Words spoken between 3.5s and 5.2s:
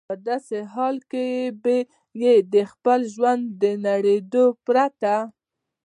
د نړېدو پرته.